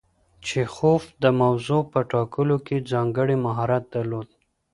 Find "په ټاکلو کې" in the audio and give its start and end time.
1.91-2.85